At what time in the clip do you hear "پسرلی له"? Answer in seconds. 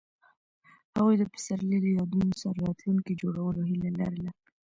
1.31-1.89